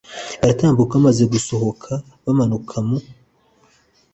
baratambuka 0.39 0.93
bamaze 0.97 1.23
gusohoka 1.33 1.91
bamanuka 2.25 2.75
mu 2.87 2.97